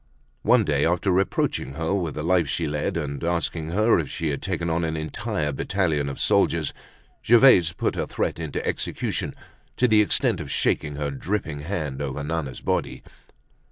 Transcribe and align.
One 0.41 0.63
day 0.65 0.83
after 0.83 1.11
reproaching 1.11 1.73
her 1.73 1.93
with 1.93 2.15
the 2.15 2.23
life 2.23 2.47
she 2.49 2.67
led 2.67 2.97
and 2.97 3.23
asking 3.23 3.69
her 3.69 3.99
if 3.99 4.09
she 4.09 4.29
had 4.29 4.41
taken 4.41 4.67
on 4.67 4.83
an 4.83 4.97
entire 4.97 5.51
battalion 5.51 6.09
of 6.09 6.19
soldiers, 6.19 6.73
Gervaise 7.23 7.71
put 7.73 7.93
her 7.93 8.07
threat 8.07 8.39
into 8.39 8.65
execution 8.65 9.35
to 9.77 9.87
the 9.87 10.01
extent 10.01 10.39
of 10.39 10.49
shaking 10.49 10.95
her 10.95 11.11
dripping 11.11 11.59
hand 11.59 12.01
over 12.01 12.23
Nana's 12.23 12.61
body. 12.61 13.03